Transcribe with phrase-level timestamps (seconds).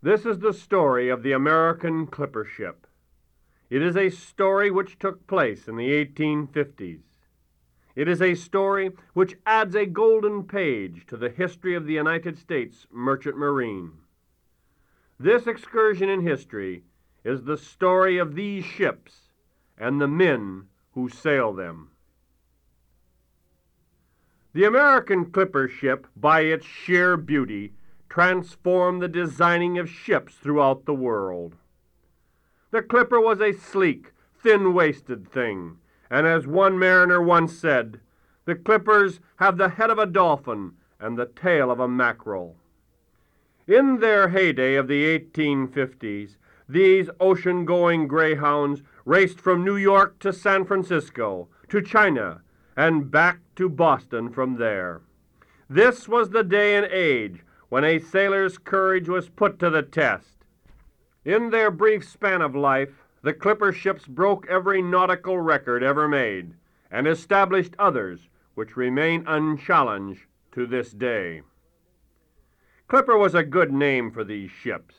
[0.00, 2.86] This is the story of the American clipper ship.
[3.68, 7.00] It is a story which took place in the 1850s.
[7.96, 12.38] It is a story which adds a golden page to the history of the United
[12.38, 13.90] States Merchant Marine.
[15.18, 16.84] This excursion in history
[17.24, 19.30] is the story of these ships
[19.76, 21.90] and the men who sail them.
[24.52, 27.74] The American clipper ship, by its sheer beauty,
[28.08, 31.56] transformed the designing of ships throughout the world.
[32.70, 34.12] The clipper was a sleek,
[34.42, 35.78] thin waisted thing,
[36.10, 38.00] and as one mariner once said,
[38.44, 42.56] the clippers have the head of a dolphin and the tail of a mackerel.
[43.66, 46.36] In their heyday of the 1850s,
[46.68, 52.42] these ocean going greyhounds raced from New York to San Francisco, to China,
[52.76, 55.02] and back to Boston from there.
[55.68, 60.38] This was the day and age when a sailor's courage was put to the test.
[61.24, 66.54] In their brief span of life, the clipper ships broke every nautical record ever made
[66.90, 71.42] and established others which remain unchallenged to this day.
[72.88, 74.94] Clipper was a good name for these ships.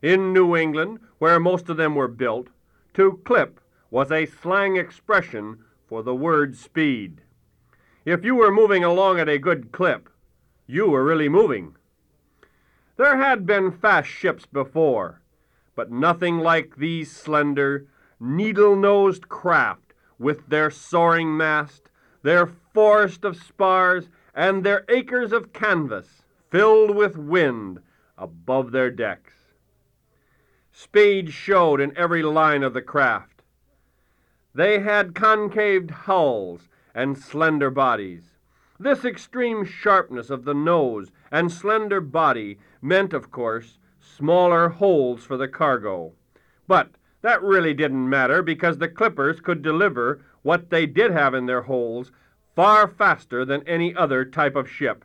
[0.00, 2.48] In New England, where most of them were built,
[2.94, 7.22] to clip was a slang expression for the word speed.
[8.04, 10.08] If you were moving along at a good clip,
[10.66, 11.74] you were really moving.
[12.96, 15.20] There had been fast ships before,
[15.74, 17.86] but nothing like these slender,
[18.18, 21.90] needle nosed craft with their soaring mast,
[22.22, 27.80] their forest of spars, and their acres of canvas filled with wind
[28.16, 29.34] above their decks.
[30.72, 33.42] Speed showed in every line of the craft.
[34.54, 38.35] They had concaved hulls and slender bodies.
[38.78, 45.36] This extreme sharpness of the nose and slender body meant, of course, smaller holes for
[45.36, 46.12] the cargo.
[46.68, 46.90] But
[47.22, 51.62] that really didn't matter because the clippers could deliver what they did have in their
[51.62, 52.12] holes
[52.54, 55.04] far faster than any other type of ship.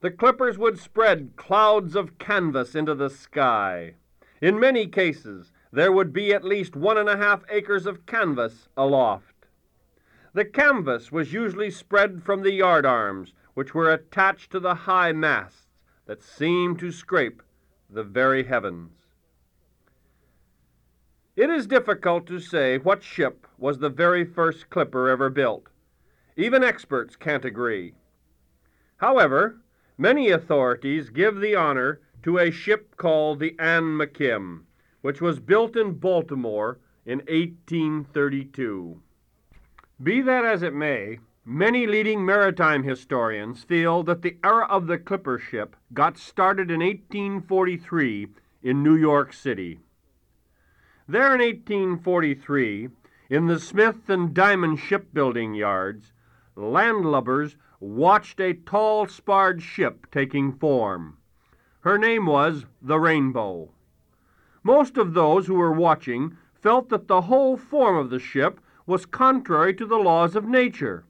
[0.00, 3.94] The clippers would spread clouds of canvas into the sky.
[4.40, 8.68] In many cases, there would be at least one and a half acres of canvas
[8.76, 9.37] aloft.
[10.38, 15.66] The canvas was usually spread from the yardarms, which were attached to the high masts
[16.06, 17.42] that seemed to scrape
[17.90, 18.92] the very heavens.
[21.34, 25.70] It is difficult to say what ship was the very first clipper ever built.
[26.36, 27.94] Even experts can't agree.
[28.98, 29.60] However,
[29.96, 34.66] many authorities give the honor to a ship called the Ann McKim,
[35.00, 39.02] which was built in Baltimore in 1832.
[40.00, 44.96] Be that as it may, many leading maritime historians feel that the era of the
[44.96, 48.28] clipper ship got started in 1843
[48.62, 49.80] in New York City.
[51.08, 52.90] There in 1843,
[53.28, 56.12] in the Smith and Diamond shipbuilding yards,
[56.56, 61.16] landlubbers watched a tall sparred ship taking form.
[61.80, 63.70] Her name was the Rainbow.
[64.62, 69.04] Most of those who were watching felt that the whole form of the ship was
[69.04, 71.04] contrary to the laws of nature.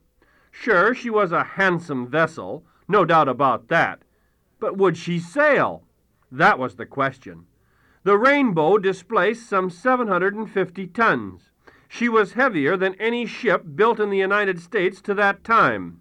[0.51, 4.03] Sure, she was a handsome vessel, no doubt about that.
[4.59, 5.85] But would she sail?
[6.33, 7.47] That was the question.
[8.03, 11.53] The Rainbow displaced some 750 tons.
[11.89, 16.01] She was heavier than any ship built in the United States to that time.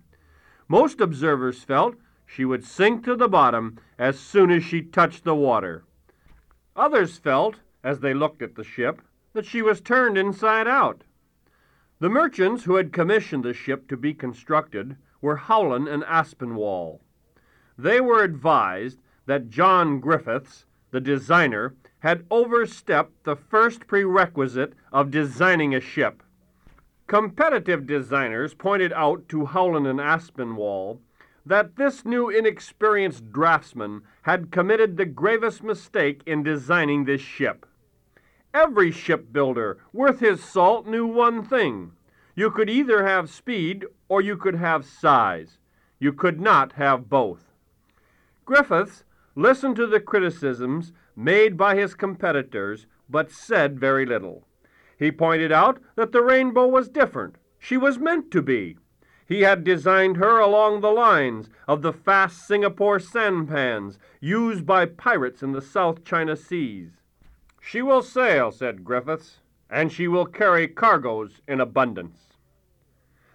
[0.68, 1.96] Most observers felt
[2.26, 5.84] she would sink to the bottom as soon as she touched the water.
[6.76, 9.02] Others felt, as they looked at the ship,
[9.34, 11.04] that she was turned inside out.
[12.00, 17.02] The merchants who had commissioned the ship to be constructed were Howland and Aspinwall.
[17.78, 25.74] They were advised that John Griffiths, the designer, had overstepped the first prerequisite of designing
[25.74, 26.22] a ship.
[27.08, 31.00] Competitive designers pointed out to Howland and Aspinwall
[31.46, 37.66] that this new inexperienced draftsman had committed the gravest mistake in designing this ship.
[38.60, 41.92] Every shipbuilder worth his salt knew one thing.
[42.34, 45.60] You could either have speed or you could have size.
[46.00, 47.54] You could not have both.
[48.46, 49.04] Griffiths
[49.36, 54.48] listened to the criticisms made by his competitors, but said very little.
[54.98, 57.36] He pointed out that the rainbow was different.
[57.60, 58.80] She was meant to be.
[59.28, 65.44] He had designed her along the lines of the fast Singapore sampans used by pirates
[65.44, 66.98] in the South China Seas.
[67.68, 72.30] She will sail, said Griffiths, and she will carry cargoes in abundance.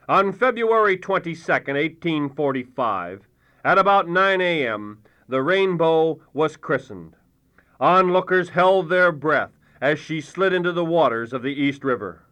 [0.09, 3.29] On February 22, 1845,
[3.63, 7.15] at about 9 a.m., the Rainbow was christened.
[7.79, 9.53] Onlookers held their breath
[9.83, 12.25] as she slid into the waters of the East River.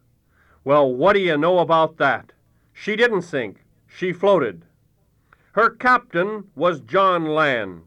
[0.63, 2.33] Well, what do you know about that?
[2.73, 4.65] She didn't sink, she floated.
[5.51, 7.83] Her captain was John Land.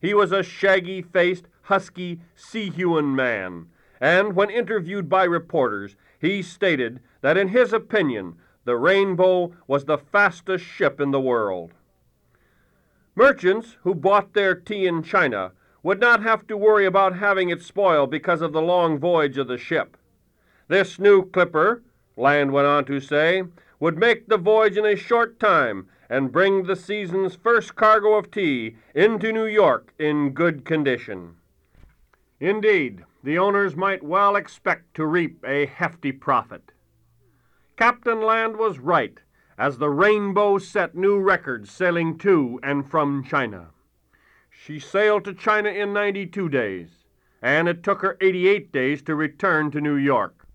[0.00, 2.72] He was a shaggy faced, husky, sea
[3.02, 3.66] man,
[4.00, 8.34] and when interviewed by reporters, he stated that in his opinion
[8.64, 11.72] the Rainbow was the fastest ship in the world.
[13.14, 17.62] Merchants who bought their tea in China would not have to worry about having it
[17.62, 19.96] spoil because of the long voyage of the ship.
[20.68, 21.82] This new clipper,
[22.16, 23.44] Land went on to say,
[23.80, 28.30] would make the voyage in a short time and bring the season's first cargo of
[28.30, 31.36] tea into New York in good condition.
[32.40, 36.70] Indeed, the owners might well expect to reap a hefty profit.
[37.76, 39.18] Captain Land was right,
[39.58, 43.70] as the Rainbow set new records sailing to and from China.
[44.50, 47.04] She sailed to China in 92 days,
[47.42, 50.46] and it took her 88 days to return to New York.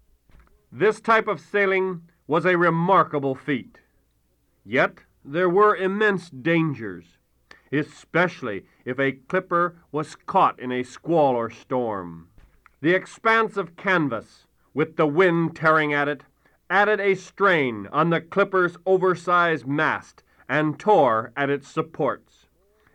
[0.72, 3.80] This type of sailing was a remarkable feat.
[4.66, 7.18] Yet there were immense dangers,
[7.74, 12.28] especially if a clipper was caught in a squall or storm.
[12.82, 16.24] The expanse of canvas, with the wind tearing at it,
[16.70, 22.46] added a strain on the clipper's oversized mast and tore at its supports.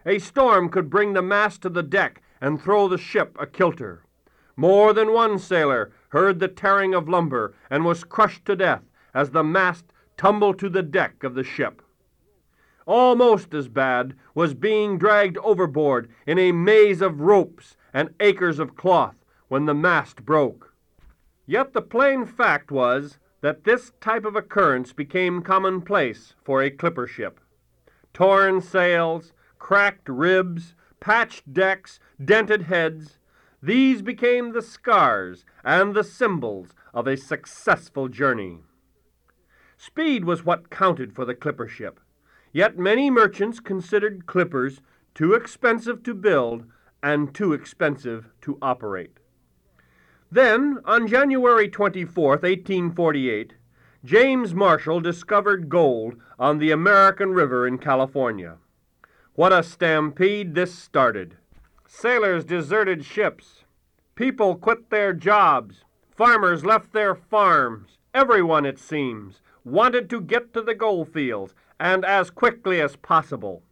[0.07, 4.03] A storm could bring the mast to the deck and throw the ship a kilter.
[4.57, 8.83] More than one sailor heard the tearing of lumber and was crushed to death
[9.15, 9.85] as the mast
[10.17, 11.83] tumbled to the deck of the ship.
[12.89, 18.77] Almost as bad was being dragged overboard in a maze of ropes and acres of
[18.77, 19.15] cloth
[19.49, 20.73] when the mast broke.
[21.45, 27.07] Yet the plain fact was that this type of occurrence became commonplace for a clipper
[27.07, 27.41] ship.
[28.15, 33.19] Torn sails, cracked ribs, patched decks, dented heads,
[33.63, 38.61] these became the scars and the symbols of a successful journey.
[39.77, 42.01] Speed was what counted for the clipper ship,
[42.53, 44.81] yet many merchants considered clippers
[45.15, 46.65] too expensive to build
[47.03, 49.19] and too expensive to operate.
[50.31, 53.55] Then, on January 24, 1848,
[54.05, 58.59] James Marshall discovered gold on the American River in California.
[59.35, 61.37] What a stampede this started!
[61.87, 63.65] Sailors deserted ships.
[64.15, 65.85] People quit their jobs.
[66.11, 67.99] Farmers left their farms.
[68.13, 73.63] Everyone, it seems, wanted to get to the gold fields, and as quickly as possible.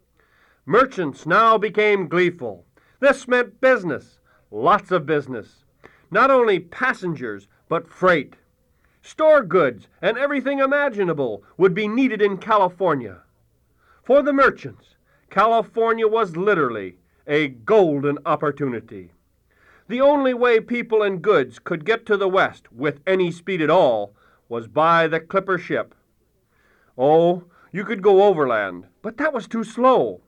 [0.65, 2.65] Merchants now became gleeful.
[3.01, 4.19] This meant business,
[4.51, 5.65] lots of business.
[6.11, 8.37] Not only passengers, but freight.
[9.03, 13.23] Store goods and everything imaginable would be needed in California.
[14.03, 14.97] For the merchants,
[15.31, 19.13] California was literally a golden opportunity.
[19.89, 23.71] The only way people and goods could get to the West with any speed at
[23.71, 24.15] all
[24.49, 25.95] was by the clipper ship.
[26.99, 30.21] Oh, you could go overland, but that was too slow.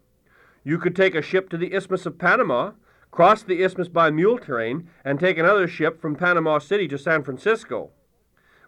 [0.64, 2.72] You could take a ship to the Isthmus of Panama,
[3.10, 7.22] cross the isthmus by mule train, and take another ship from Panama City to San
[7.22, 7.90] Francisco.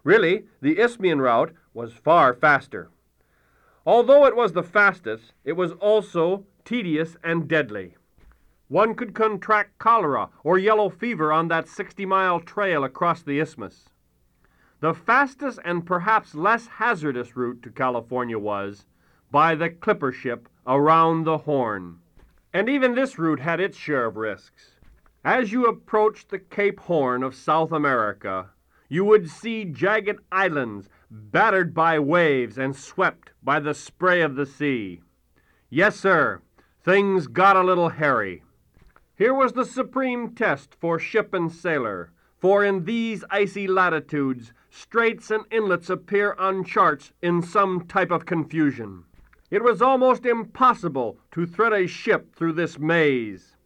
[0.03, 2.89] Really, the Isthmian route was far faster.
[3.85, 7.95] Although it was the fastest, it was also tedious and deadly.
[8.67, 13.89] One could contract cholera or yellow fever on that 60 mile trail across the isthmus.
[14.81, 18.85] The fastest and perhaps less hazardous route to California was
[19.29, 21.99] by the clipper ship around the Horn.
[22.51, 24.71] And even this route had its share of risks.
[25.23, 28.49] As you approached the Cape Horn of South America,
[28.89, 34.47] you would see jagged islands battered by waves and swept by the spray of the
[34.47, 35.01] sea.
[35.69, 36.41] Yes, sir,
[36.83, 38.41] things got a little hairy.
[39.15, 45.29] Here was the supreme test for ship and sailor, for in these icy latitudes, straits
[45.29, 49.03] and inlets appear on charts in some type of confusion.
[49.51, 53.57] It was almost impossible to thread a ship through this maze.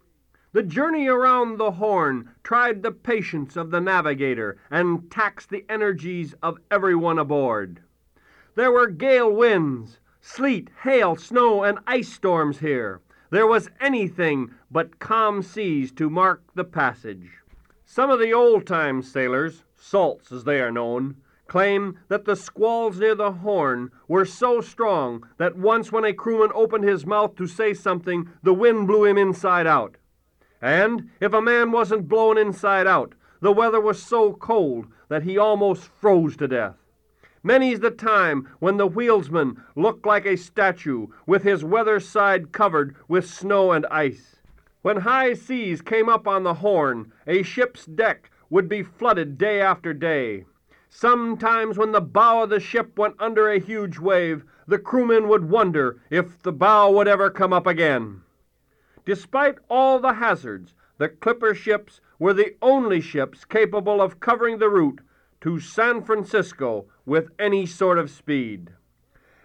[0.52, 6.34] The journey around the Horn tried the patience of the navigator and taxed the energies
[6.42, 7.82] of everyone aboard.
[8.56, 13.02] There were gale winds, sleet, hail, snow, and ice storms here.
[13.30, 17.30] There was anything but calm seas to mark the passage.
[17.86, 21.16] Some of the old time sailors, salts as they are known,
[21.48, 26.52] claim that the squalls near the Horn were so strong that once when a crewman
[26.56, 29.96] opened his mouth to say something, the wind blew him inside out.
[30.62, 35.38] And if a man wasn't blown inside out, the weather was so cold that he
[35.38, 36.78] almost froze to death.
[37.44, 42.96] Many's the time when the wheelsman looked like a statue with his weather side covered
[43.08, 44.38] with snow and ice.
[44.82, 49.62] When high seas came up on the Horn, a ship's deck would be flooded day
[49.62, 50.46] after day.
[50.90, 55.50] Sometimes, when the bow of the ship went under a huge wave, the crewmen would
[55.50, 58.22] wonder if the bow would ever come up again.
[59.06, 64.70] Despite all the hazards, the clipper ships were the only ships capable of covering the
[64.70, 65.02] route
[65.42, 68.72] to San Francisco with any sort of speed.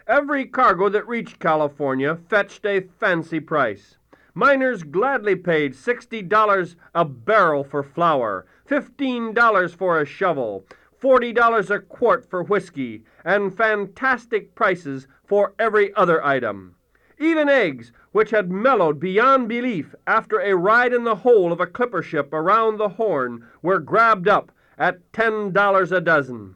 [0.07, 3.99] Every cargo that reached California fetched a fancy price.
[4.35, 10.65] Miners gladly paid $60 a barrel for flour, $15 for a shovel,
[11.03, 16.77] $40 a quart for whiskey, and fantastic prices for every other item.
[17.19, 21.67] Even eggs, which had mellowed beyond belief after a ride in the hold of a
[21.67, 26.55] clipper ship around the Horn, were grabbed up at $10 a dozen.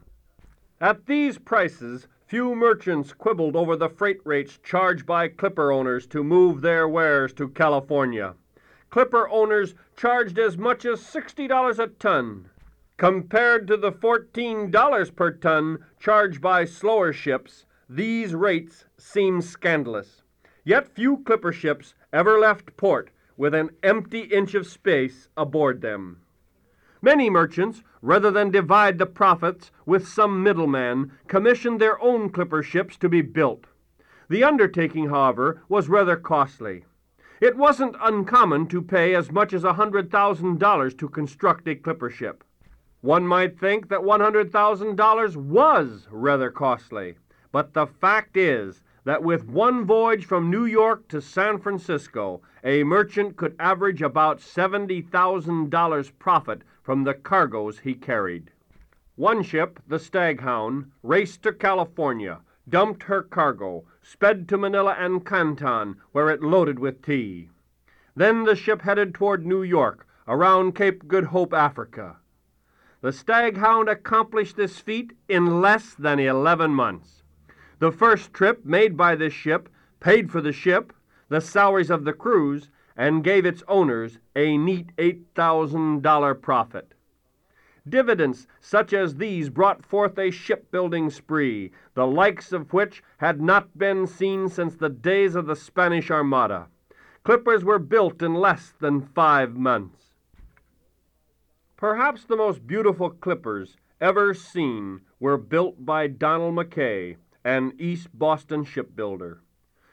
[0.81, 6.23] At these prices, few merchants quibbled over the freight rates charged by clipper owners to
[6.23, 8.35] move their wares to California.
[8.91, 12.49] Clipper owners charged as much as $60 a ton.
[12.97, 20.23] Compared to the $14 per ton charged by slower ships, these rates seem scandalous.
[20.65, 26.21] Yet few clipper ships ever left port with an empty inch of space aboard them.
[27.03, 32.97] Many merchants, rather than divide the profits with some middleman, commissioned their own clipper ships
[32.99, 33.67] to be built.
[34.31, 36.85] The undertaking, however, was rather costly.
[37.45, 42.43] It wasn't uncommon to pay as much as a $100,000 to construct a clipper ship.
[43.03, 47.17] One might think that $100,000 was rather costly,
[47.53, 52.83] but the fact is that with one voyage from New York to San Francisco, a
[52.83, 58.53] merchant could average about $70,000 profit from the cargoes he carried.
[59.17, 65.97] One ship, the Staghound, raced to California, dumped her cargo, sped to Manila and Canton,
[66.13, 67.49] where it loaded with tea.
[68.15, 72.17] Then the ship headed toward New York, around Cape Good Hope, Africa.
[73.01, 77.23] The Staghound accomplished this feat in less than 11 months.
[77.79, 79.69] The first trip made by this ship
[80.01, 80.93] paid for the ship,
[81.29, 86.95] the salaries of the crews, and gave its owners a neat $8,000 profit.
[87.89, 93.77] Dividends such as these brought forth a shipbuilding spree, the likes of which had not
[93.77, 96.69] been seen since the days of the Spanish Armada.
[97.25, 100.13] Clippers were built in less than five months.
[101.77, 108.65] Perhaps the most beautiful clippers ever seen were built by Donald McKay, an East Boston
[108.65, 109.43] shipbuilder.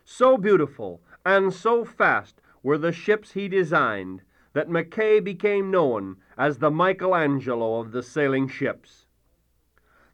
[0.05, 4.21] So beautiful and so fast were the ships he designed
[4.53, 9.05] that McKay became known as the Michelangelo of the sailing ships.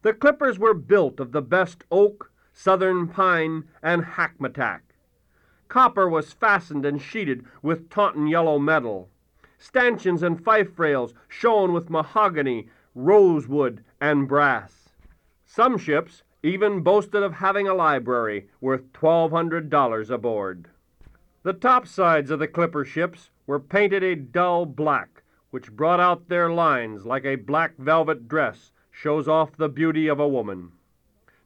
[0.02, 4.80] The clippers were built of the best oak, southern pine, and hackmatack.
[5.68, 9.08] Copper was fastened and sheeted with Taunton yellow metal.
[9.58, 14.90] Stanchions and fife rails shone with mahogany, rosewood, and brass.
[15.44, 20.68] Some ships even boasted of having a library worth $1,200 aboard.
[21.48, 26.50] The topsides of the clipper ships were painted a dull black, which brought out their
[26.50, 30.72] lines like a black velvet dress shows off the beauty of a woman.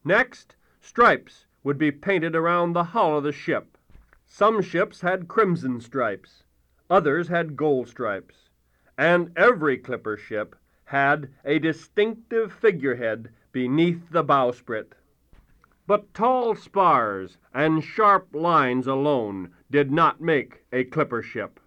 [0.03, 3.77] Next, stripes would be painted around the hull of the ship.
[4.25, 6.43] Some ships had crimson stripes,
[6.89, 8.49] others had gold stripes,
[8.97, 14.95] and every clipper ship had a distinctive figurehead beneath the bowsprit.
[15.85, 21.59] But tall spars and sharp lines alone did not make a clipper ship.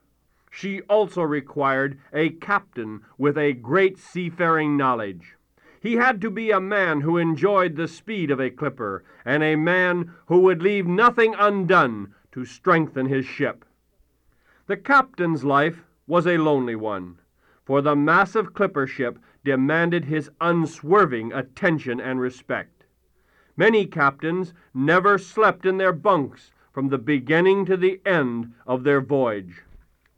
[0.51, 5.37] She also required a captain with a great seafaring knowledge.
[5.81, 9.55] He had to be a man who enjoyed the speed of a clipper, and a
[9.55, 13.67] man who would leave nothing undone to strengthen his ship.
[14.67, 17.19] The captain's life was a lonely one,
[17.65, 22.75] for the massive clipper ship demanded his unswerving attention and respect.
[23.59, 29.01] Many captains never slept in their bunks from the beginning to the end of their
[29.01, 29.63] voyage.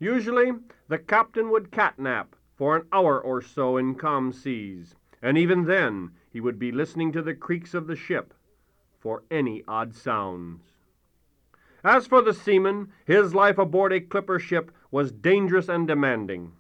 [0.01, 0.53] Usually,
[0.89, 6.11] the captain would catnap for an hour or so in calm seas, and even then
[6.33, 8.35] he would be listening to the creaks of the ship
[8.99, 10.63] for any odd sounds.
[11.85, 16.53] As for the seaman, his life aboard a clipper ship was dangerous and demanding.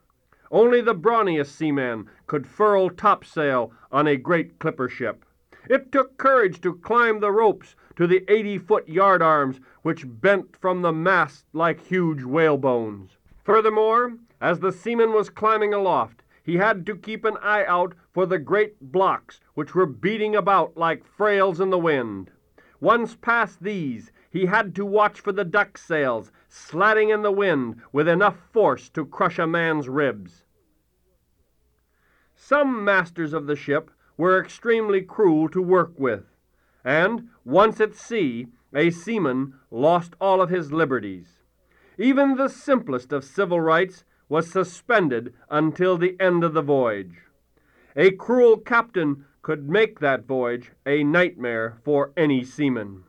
[0.52, 5.24] Only the brawniest seaman could furl topsail on a great clipper ship.
[5.68, 10.56] It took courage to climb the ropes to the eighty foot yard arms which bent
[10.56, 13.18] from the mast like huge whalebones.
[13.44, 18.24] Furthermore, as the seaman was climbing aloft, he had to keep an eye out for
[18.24, 22.30] the great blocks which were beating about like frails in the wind.
[22.80, 27.82] Once past these, he had to watch for the duck sails slatting in the wind
[27.92, 30.44] with enough force to crush a man's ribs.
[32.34, 36.24] Some masters of the ship were extremely cruel to work with,
[36.84, 41.38] and once at sea, a seaman lost all of his liberties.
[41.96, 47.22] Even the simplest of civil rights was suspended until the end of the voyage.
[47.96, 53.04] A cruel captain could make that voyage a nightmare for any seaman.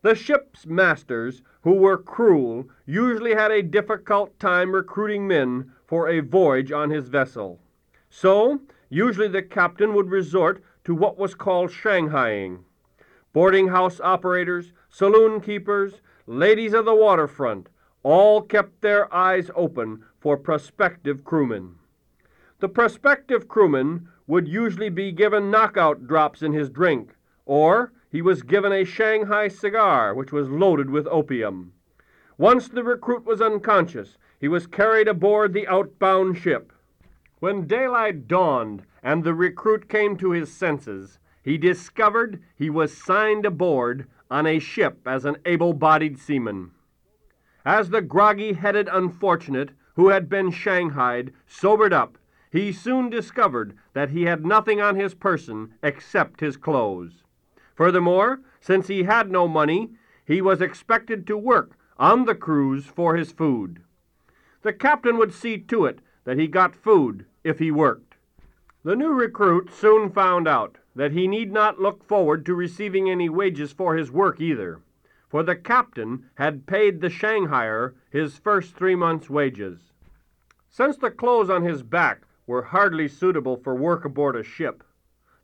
[0.00, 6.20] The ship's masters, who were cruel, usually had a difficult time recruiting men for a
[6.20, 7.60] voyage on his vessel.
[8.08, 12.64] So, usually the captain would resort to what was called shanghaiing.
[13.32, 17.68] Boarding house operators, saloon keepers, ladies of the waterfront,
[18.02, 21.74] all kept their eyes open for prospective crewmen.
[22.60, 27.14] The prospective crewman would usually be given knockout drops in his drink,
[27.46, 31.72] or he was given a Shanghai cigar which was loaded with opium.
[32.36, 36.72] Once the recruit was unconscious, he was carried aboard the outbound ship.
[37.40, 43.46] When daylight dawned and the recruit came to his senses, he discovered he was signed
[43.46, 46.72] aboard on a ship as an able bodied seaman.
[47.64, 52.18] As the groggy headed unfortunate who had been shanghaied sobered up,
[52.50, 57.22] he soon discovered that he had nothing on his person except his clothes.
[57.76, 59.90] Furthermore, since he had no money,
[60.24, 63.80] he was expected to work on the cruise for his food.
[64.62, 68.16] The captain would see to it that he got food if he worked.
[68.84, 73.28] The new recruit soon found out that he need not look forward to receiving any
[73.28, 74.80] wages for his work either,
[75.28, 79.92] for the captain had paid the Shanghaier his first three months' wages.
[80.68, 84.82] Since the clothes on his back were hardly suitable for work aboard a ship,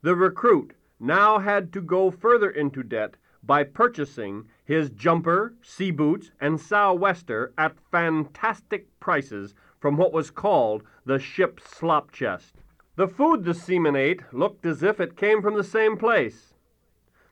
[0.00, 6.30] the recruit now had to go further into debt by purchasing his jumper, sea boots,
[6.40, 12.54] and sou'wester at fantastic prices from what was called the ship's slop chest.
[12.96, 16.54] The food the seamen ate looked as if it came from the same place.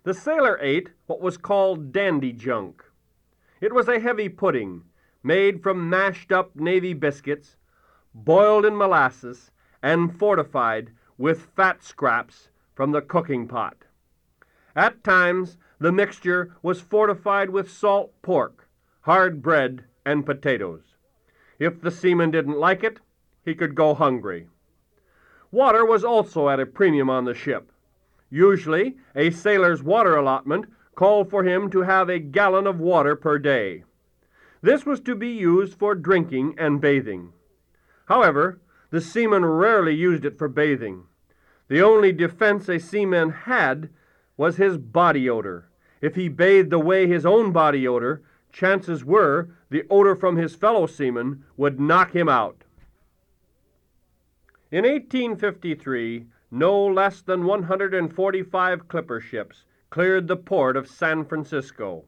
[0.03, 2.85] The sailor ate what was called dandy funk.
[3.63, 4.83] It was a heavy pudding,
[5.23, 7.57] made from mashed up navy biscuits,
[8.13, 9.51] boiled in molasses,
[9.83, 13.87] and fortified with fat scraps from the cooking pot.
[14.77, 18.69] At times, the mixture was fortified with salt pork,
[19.01, 20.92] hard bread, and potatoes.
[21.59, 23.01] If the seaman didn't like it,
[23.45, 24.49] he could go hungry.
[25.51, 27.71] Water was also at a premium on the ship.
[28.31, 33.39] Usually, a sailor's water allotment called for him to have a gallon of water per
[33.39, 33.85] day.
[34.63, 37.33] This was to be used for drinking and bathing.
[38.07, 38.61] However,
[38.91, 41.05] the seaman rarely used it for bathing.
[41.69, 43.91] The only defense a seaman had
[44.37, 45.69] was his body odor.
[46.01, 50.87] If he bathed away his own body odor, chances were the odor from his fellow
[50.87, 52.65] seamen would knock him out.
[54.71, 62.05] In 1853, no less than 145 clipper ships cleared the port of San Francisco,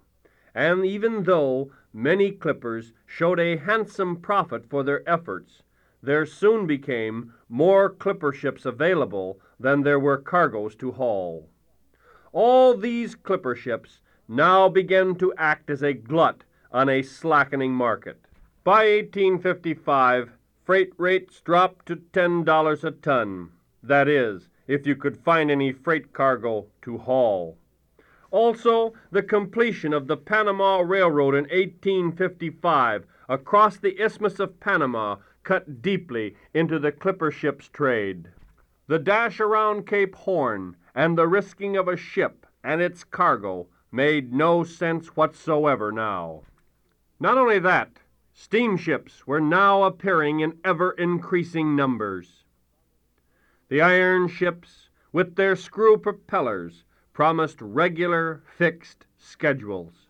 [0.55, 5.63] and even though many clippers showed a handsome profit for their efforts,
[6.03, 11.49] there soon became more clipper ships available than there were cargoes to haul.
[12.33, 18.21] All these clipper ships now began to act as a glut on a slackening market.
[18.65, 20.31] By 1855,
[20.65, 23.51] freight rates dropped to $10 a ton.
[23.83, 27.59] That is, if you could find any freight cargo to haul.
[28.31, 35.83] Also, the completion of the Panama Railroad in 1855 across the Isthmus of Panama cut
[35.83, 38.31] deeply into the clipper ship's trade.
[38.87, 44.33] The dash around Cape Horn and the risking of a ship and its cargo made
[44.33, 46.43] no sense whatsoever now.
[47.21, 48.01] Not only that,
[48.37, 52.45] Steamships were now appearing in ever increasing numbers.
[53.69, 60.09] The iron ships, with their screw propellers, promised regular, fixed schedules.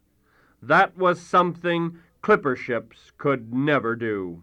[0.62, 4.42] That was something clipper ships could never do.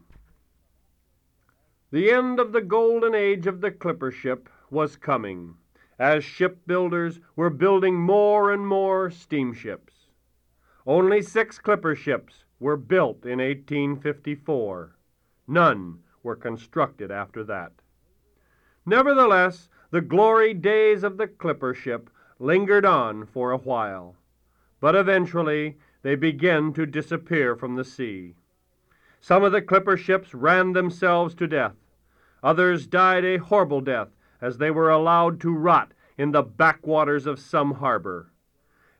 [1.89, 5.55] The end of the golden age of the clipper ship was coming,
[6.01, 10.07] as shipbuilders were building more and more steamships.
[10.87, 14.95] Only six clipper ships were built in 1854.
[15.47, 17.73] None were constructed after that.
[18.83, 22.09] Nevertheless, the glory days of the clipper ship
[22.39, 24.15] lingered on for a while,
[24.79, 28.33] but eventually they began to disappear from the sea.
[29.19, 31.75] Some of the clipper ships ran themselves to death.
[32.41, 34.09] Others died a horrible death
[34.41, 38.31] as they were allowed to rot in the backwaters of some harbor.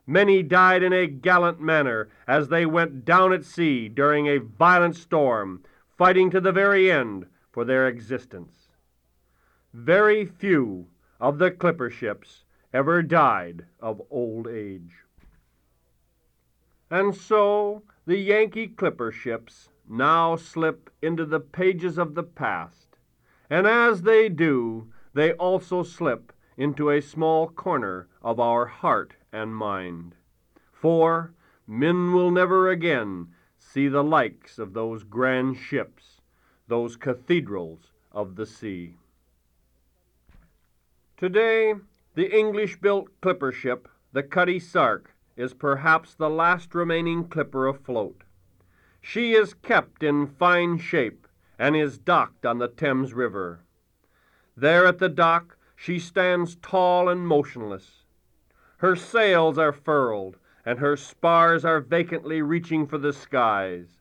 [0.07, 4.95] Many died in a gallant manner as they went down at sea during a violent
[4.95, 5.63] storm,
[5.97, 8.69] fighting to the very end for their existence.
[9.73, 10.87] Very few
[11.19, 15.05] of the clipper ships ever died of old age.
[16.89, 22.97] And so the Yankee clipper ships now slip into the pages of the past,
[23.49, 29.55] and as they do, they also slip into a small corner of our heart and
[29.55, 30.15] mind.
[30.71, 31.33] For
[31.67, 36.21] men will never again see the likes of those grand ships,
[36.67, 38.97] those cathedrals of the sea.
[41.17, 41.75] Today,
[42.15, 48.23] the English built clipper ship, the Cutty Sark, is perhaps the last remaining clipper afloat.
[49.01, 53.63] She is kept in fine shape and is docked on the Thames River.
[54.57, 58.03] There at the dock she stands tall and motionless.
[58.77, 63.99] Her sails are furled, and her spars are vacantly reaching for the skies.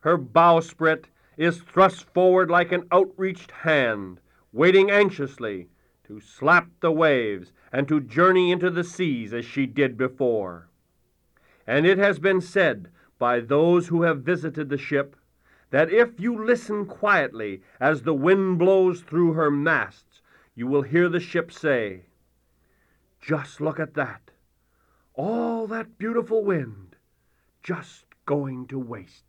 [0.00, 4.20] Her bowsprit is thrust forward like an outreached hand,
[4.52, 5.68] waiting anxiously
[6.04, 10.68] to slap the waves and to journey into the seas as she did before.
[11.66, 12.88] And it has been said
[13.18, 15.16] by those who have visited the ship
[15.70, 20.20] that if you listen quietly as the wind blows through her masts,
[20.54, 22.02] you will hear the ship say,
[23.20, 24.30] Just look at that!
[25.14, 26.96] All that beautiful wind
[27.62, 29.27] just going to waste.